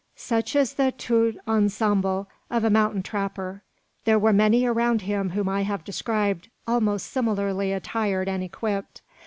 Such 0.15 0.55
is 0.55 0.73
the 0.73 0.91
tout 0.91 1.35
ensemble 1.47 2.27
of 2.49 2.63
a 2.63 2.71
mountain 2.71 3.03
trapper. 3.03 3.61
There 4.05 4.17
were 4.17 4.33
many 4.33 4.65
around 4.65 5.03
him 5.03 5.29
whom 5.29 5.47
I 5.47 5.61
have 5.61 5.83
described 5.85 6.49
almost 6.67 7.05
similarly 7.05 7.71
attired 7.71 8.27
and 8.27 8.41
equipped. 8.41 9.03